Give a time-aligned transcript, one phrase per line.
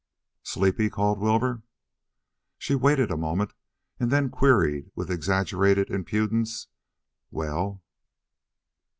[0.41, 1.61] "Sleepy?" called Wilbur.
[2.57, 3.53] She waited a moment
[3.99, 6.65] and then queried with exaggerated impudence:
[7.29, 7.83] "Well?"